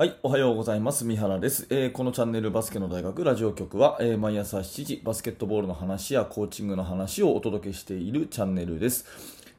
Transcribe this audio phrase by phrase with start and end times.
[0.00, 1.04] はい、おはようございます。
[1.04, 1.66] 三原です。
[1.70, 9.06] えーこのチャンネルバスケの大学ラジオ局は、えー毎朝7時バスケットボールの話やコーチングの話をお届けしているチャンネルです。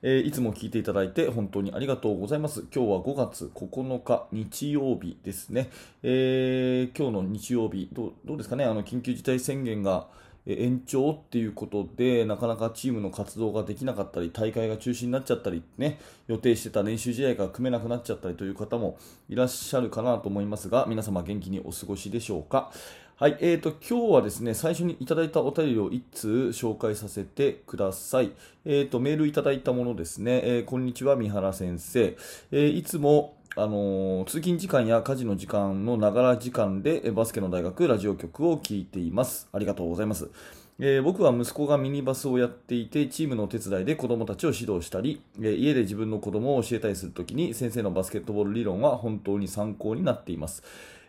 [0.02, 2.63] えーいつも聞いていただいて本当にありがとうございます。
[2.73, 5.70] 今日は5月9日日曜日ですね。
[6.04, 10.08] え今日の日曜日どう、どうですかね、あの緊急事態宣言が
[10.46, 18.98] 延長っていうことで、なかなかチームの活動ができなかったり、大会が中止になっちゃったり、ね、予定してた練習試合が組めなくなっちゃったりという方も
[19.30, 22.71] いらっしゃるかなと思いますが、皆様元気にお過ごしでしょうか？
[23.18, 28.32] はい、えーと、今日はですね、最初にいただいたお便りを1通紹介させてください。
[28.64, 32.16] えーと、メールいただいたものですね、えーこんにちは、三原先生。
[32.52, 39.50] えーいつも、あの通勤時間や家事の時間のながら時間でバスケの大学ラジオ局を聞いています。
[39.52, 40.30] ありがとうございます。
[40.80, 50.64] えー僕は息子がミニバスをやっていて、チームのお手伝いで子供たちを指導したり、えー家で自分の子供を教えたりするときに、先生のバスケットボール理論は本当に参考になっています。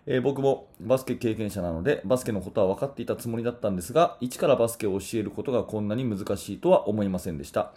[0.07, 7.73] えー僕もバスケ経験者なので、バスケのことは分かっていたつもりだったんですが、一からバスケを教えることがこんなに難しいとは思いませんでした。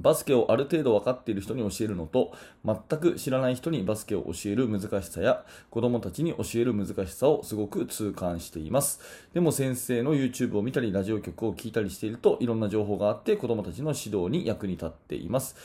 [0.00, 2.32] バスケをある程度分かっている人に教えるのと、
[2.64, 9.00] 全く知らない人にバスケを教える難しさや、子供たちに教える難しさをすごく痛感しています。
[9.34, 15.56] でも先生の YouTube を見たり、ラジオ局を聞いたりしていると、いろんな情報があって、子供たちの指導に役に立っています。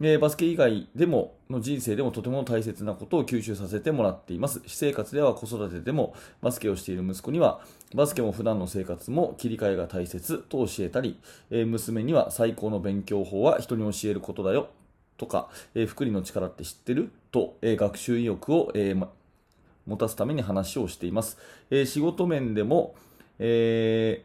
[0.00, 4.60] えーバスケ以外でもの人生でもとても大切なことを吸収させてもらっています。
[4.66, 7.60] 私生活では子育てでもバスケをしている息子には
[7.94, 11.18] バスケも普段の生活も切り替えが大切と教えたり、
[11.50, 14.68] えー娘には最高の勉強法は人に教えることだよ
[15.16, 19.10] とか、えー福利の力って知ってると、えー学習意欲を、えーま
[19.86, 21.38] 持たすために話をしています。
[21.70, 22.94] え仕事面でも、
[23.38, 24.22] え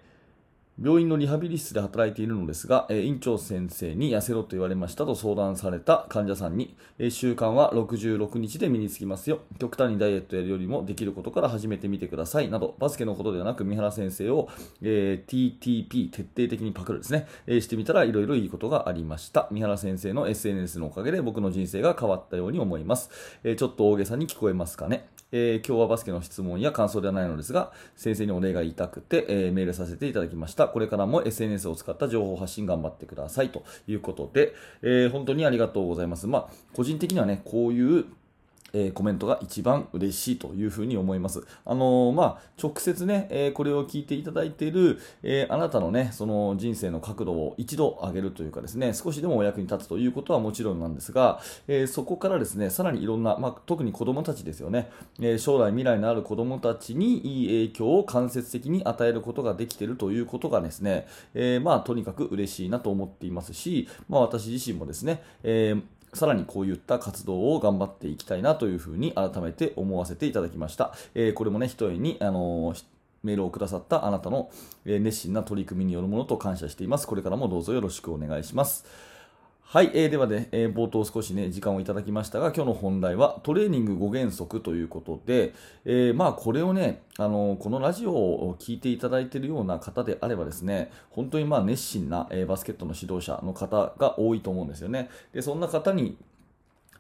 [0.82, 9.42] 病院のリハビリ室で働いているのですが、えー院長先生に痩せろと言われましたと相談された患者さんに、えー習慣は66日で身につきますよ。
[9.60, 12.50] 極端にダイエットやるよりもできることから始めてみてください。
[12.50, 14.50] など、バスケのことではなく、三原先生を、
[14.82, 19.48] えー TTP 徹底的にパクるですね、えーしてみたらいろいろいいことがありました。
[19.52, 23.12] 三原先生の SNS のおかげで僕の人生が変わったように思います。
[23.44, 25.08] えーちょっと大げさに聞こえますかね。
[25.32, 30.63] えー今日はバスケの質問や感想ではないのですが、先生にお礼が言いたくて、えーメールさせていただきました。
[30.68, 36.28] これからも SNS を使った情報発信頑張ってくださいということで、えー本当にありがとうございます。
[36.28, 38.06] まあ、個人的にはね、こういう
[38.74, 41.46] えーコメントが一番嬉しいというふうに思います。
[41.66, 54.90] あのーまあ、直接ね、えーこれを聞いていただいている、えあなたのね、その人生の角度を一度上げるというかですね、少しでもお役に立つということはもちろんなんですが、えそこからですね、さらにいろんな、まあ、特に子供たちですよね、
[55.22, 65.76] え将来未来のある子供たちにいい影響を間接的に与えることができているということがですね、えまあ、とにかく嬉しいなと思っていますし、まあ、私自身もですね、え
[66.14, 70.94] さらにこういった活動を頑張っていきたいなというふうに改めて思わせていただきました。
[71.16, 72.86] えーこれもね、ひとえに、あのー
[73.24, 74.52] メールをくださったあなたの
[74.86, 77.08] 熱心な取り組みによるものと感謝しています。
[77.08, 78.86] これからもどうぞよろしくお願いします。
[79.74, 95.10] はい、えーではね、えー冒頭少しね、時間をいただきましたが、今日の本題はトレーニング5原則ということで、えーまあこれをね、あのこのラジオを聞いていただいているような方であればですね、本当にまあ熱心な、えーバスケットの指導者の方が多いと思うんですよね。
[95.34, 96.18] で、そんな方に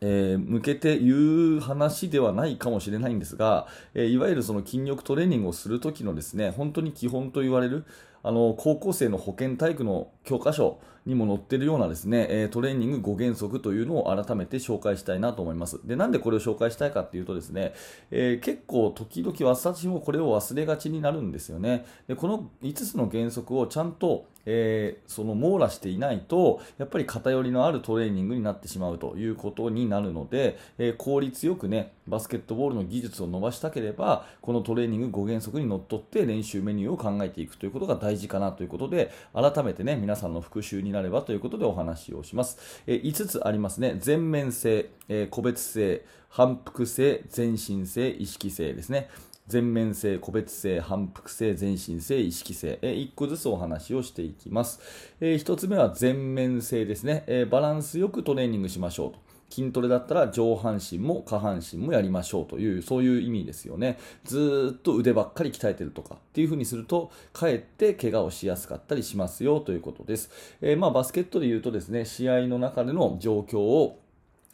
[0.02, 7.86] えー向けて言う話ではないかもしれないんですが、えーいわゆるその筋力トレーニングをするときのですね、本当に基本と言われる、
[8.24, 15.86] あの、高校生の保健体育の教科書にも載ってるようなですね、えートレーニング5原則というのを改めて紹介したいなと思います。
[15.86, 17.74] で、なんでこれを紹介したいかっていうとですね、
[18.12, 21.86] えー結構時々私もこれを忘れがちになるんですよね。
[22.08, 42.58] で、この5つの原則をちゃんとえーその網羅していないと、やっぱり偏りのあるトレーニングになってしまうということになるので、えー効率よくね、バスケットボールの技術を伸ばしたければ、このトレーニング5原則にのっとって練習メニューを考えていくということが大事かなということで、改めてね、皆さんの復習になればということでお話をします。
[42.88, 43.96] えー5つありますね。
[44.00, 49.10] 全面性、え個別性、反復性、全身性、意識性ですね。
[49.48, 54.80] 全面性、個別性、反復性、全身性、意識性、え1個ずつお話をしていきます。
[55.20, 59.34] え1つ目は全面性ですね、えバランスよくトレーニングしましょうと。
[59.54, 64.00] 筋トレだったら上半身も下半身もやりましょうという、そういう意味ですよね。
[64.24, 70.32] ずっと腕ばっかり鍛えてるとかっていう風にすると、かえって怪我をしやすかったりしますよということです。
[70.62, 74.00] えーまあバスケットで言うとですね、試合の中での状況を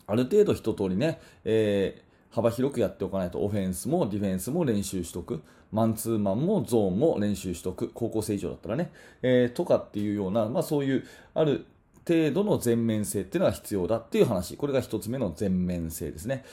[0.06, 5.42] ある程度一通りね、えー幅広くやっておかないとオフェンスもディフェンスも練習しとく。
[5.72, 7.92] マンツーマンもゾーンも練習しとく。
[7.94, 8.92] 高校生以上だったらね、
[9.22, 11.66] えーとかっていうような、まあ、そういうある
[12.08, 14.58] 程度の全面性っていうのが必要だっていう話。
[14.58, 16.44] これが1つ目の全面性ですね、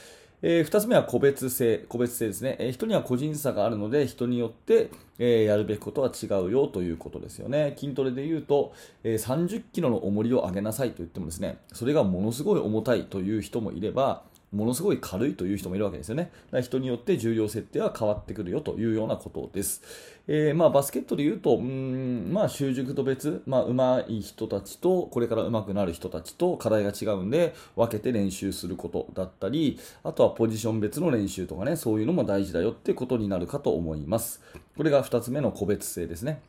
[0.43, 7.75] えー、2つ目は個別性、個別性ですね、えー、人には個人差があるので、人によって、えー、やるべきことは違うよということですよね。
[7.79, 16.31] 筋トレで言うと、え30キロの重りを上げなさいと言ってもですね、それがものすごい重たいという人もいれば、ものすごい軽いという人もいるわけですよね。
[16.63, 19.83] 人によって重量設定は変わってくるよというようなことです。
[20.29, 34.41] えー、まあ、バスケットで言うと、うん、まあ、習熟と別、まあ、上手い人たちと、これから上手くなる人たちと課題が違うんで、分けて練習することだったり、あとはポジション別の練習とかね、そういうのも大事だよってことになるかと思います。
[34.77, 36.41] これが2つ目の個別性ですね。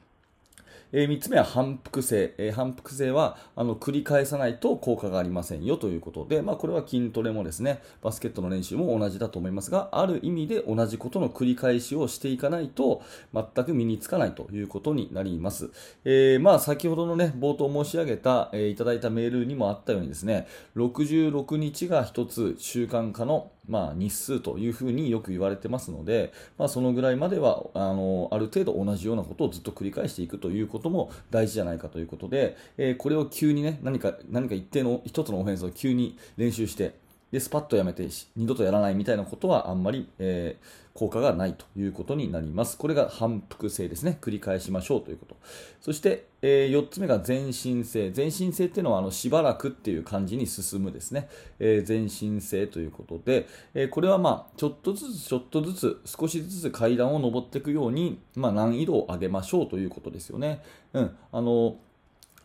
[0.91, 13.01] えー、3つ目は反復性、えー、反復性はあの繰り返さないと効果がありませんよということで、まあ、これは筋トレもですねバスケットの練習も同じだと思いますがある意味で同じことの繰り返しをしていかないと
[13.33, 15.71] 全く身につかないということになります、
[16.05, 36.95] えー、まあ、先ほどの、ね、冒頭申し上げた、えいただいたメールにもあったようにですね66日が1つ習慣化のまあ、日数というふうによく言われてますので、まあ、そのぐらいまではあのある程度同じようなことをずっと繰り返していくということも大事じゃないかということで、えー、これを急にね何か何か一定の一つのオフェンスを急に練習して
[37.31, 42.77] でスパッとやめて二度とやらないみたいなことはあんまり、えー、効果がないということになります。
[42.77, 44.17] これが反復性ですね。
[44.21, 45.35] 繰り返しましょうということ。
[45.81, 48.13] そして、えー、4つ目が前進性。
[48.15, 51.27] 前進性っていうのはあのしばらくっていう感じに進むですね。
[51.59, 60.63] えー、前進性ということで、えー、これはまあちょっとずつちょっとずつ少しずつ階段を上っていくように、まあ、難易度を上げましょうということですよね。
[60.93, 61.15] うん。
[61.33, 61.77] あの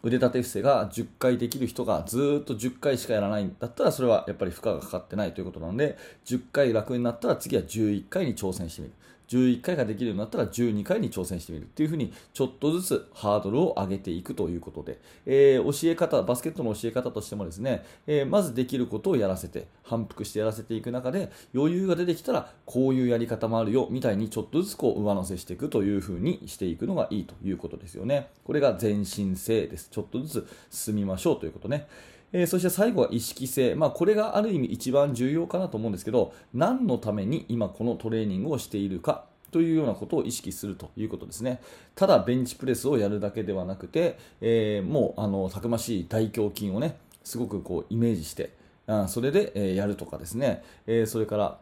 [0.03, 8.95] 腕立て伏せが10回できる人がずっと10回しかやらないんだったらそれはやっぱり負荷がかかってないということなので10回楽になったら次は11回に挑戦してみる。
[9.33, 28.29] 11回ができるようになったら12回に挑戦してみるっていうふうにちょっとずつハードルを上げていくということで、えー、教え方バスケットの教え方としてもですね、えー、まずできることをやらせて反復してやらせていく中で余裕が出てきたらこういうやり方もあるよみたいにちょっとずつこう上乗せしていくというふうにしていくのがいいということですよね。
[28.45, 29.89] これが前進性です。
[29.91, 31.89] ちょっとずつ進みましょうということね。
[32.33, 41.61] えー、そして最後は意識性、まあ、これがある意味一番重要かなと思うんですけど何のために今このトレーニングをしているかというようなことを意識するということですね。
[41.95, 48.55] ただベンチプレスをやるだけではなくて、えー、もうあのたくましい大胸筋をね、すごくこうイメージして、
[48.87, 51.59] あそれで、え、やるとかですね、えー、それから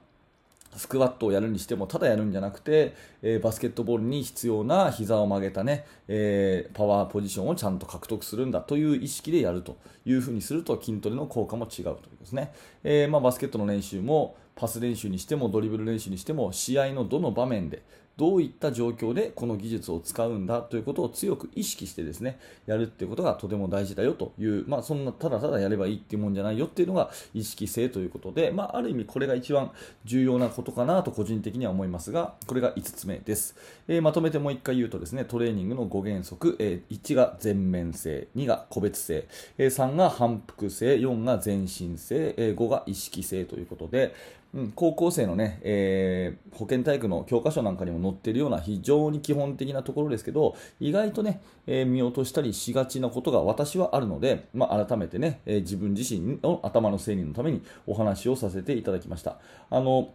[0.76, 12.52] スクワットをやるにしてもただやるんじゃなくて、えー、バスケットボールに必要な膝を曲げたね、えー、パワーポジションをちゃんと獲得するんだという意識でやるというふうにすると筋トレの効果も違うということですね、
[12.84, 17.82] えー、まあ、バスケットの練習もパス練習にしてもドリブル練習にしても試合のどの場面で
[18.16, 29.70] どういった状況でこの技術を使うんだということを強く意識してですねやるっていうことがとても大事だよという、まあ、そんなただただやればいいっていうもんじゃないよっていうのが意識性ということで、まあ、ある意味これが一番
[30.04, 33.56] 重要なことかなと個人的には思いますがこれが5つ目です、
[33.88, 39.26] えー、まとめてもう1回言うとですねトレーニングの5原則、えー、1が全面性2が個別性、
[39.56, 44.14] えー、3が反復性4が全身性、えー、5が意識性ということで、
[44.52, 59.38] うん、高校生のね、えー、保健体育の教科書なんかにも載ってるような非常に基本的なところですけど、意外とね、えー、見落としたりしがちなことが私はあるので、まあ、改めてね、えー、自分自身の頭の整理のためにお話をさせていただきました。
[59.70, 60.12] あの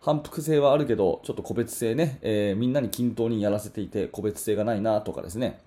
[0.00, 5.60] 反復性はあるけど、ちょっと個別性ね、え、みんなに均等にやらせていて、個別性がないなとかですね、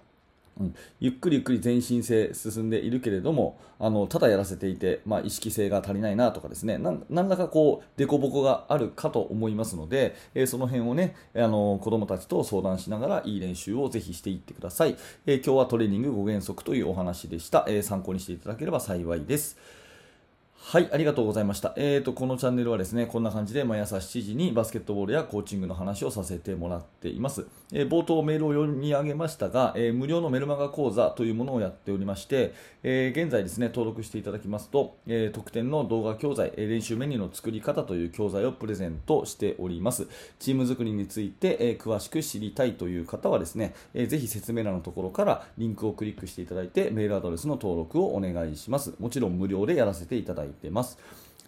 [0.59, 6.77] うん、ゆっくりゆっくり前進性進んでいるけれどもあのただやらせていて、まあ、意識性が足りないなとかですね。
[6.77, 19.57] 何らかこう凸凹があるかと思いますので、えー、その辺をねあの子どもたちと相談しながらいい練習をぜひしていってください、えー、今日はトレーニング5原則というお話でした、えー、参考にしていただければ幸いです。
[20.59, 21.73] はい、ありがとうございました。
[21.77, 27.45] えーと、このチャンネルはですね、こんな感じで毎朝7時にバスケットボールやコーチングの話をさせてもらっています。
[27.71, 40.07] えー、冒頭メールを読み上げましたが、えー、無料のメルマガ講座というものをやっておりまして、え、現在ですね、登録していただきますと、え特典の動画教材、え練習メニューの作り方という教材をプレゼントしております。
[40.37, 48.93] チーム作りについて、え詳しく知りたいという方はですね、えー、ぜひ説明欄のところからリンクをクリックしていただいて、メールアドレスの登録をお願いします。
[48.99, 50.97] もちろん無料でやらせていただいてます。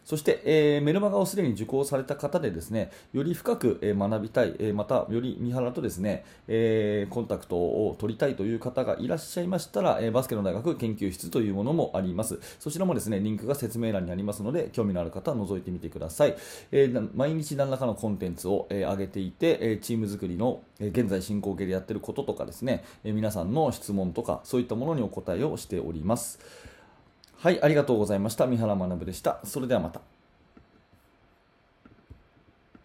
[0.10, 12.40] そして、えー、メルマガをすでに受講された方でですねより深く、えー、学びたい、えー、またより三原とですね、えコンタクトを取りたいという方がいらっしゃいましたら、えバスケの大学研究室というものもあります。
[12.58, 16.36] そちらもですねリンクが説明欄にありますので興味のある方は覗いてみてください、
[16.72, 26.40] え毎日何らかのコンテンツを、え上げていて、えチーム作りの、え現在進行形でやっていることとかですね、え皆さんの質問とかそういったものにお答えをしております。
[27.42, 28.48] はい、ありがとうございました。
[28.48, 29.40] 三原学でした。
[29.46, 30.19] それではまた。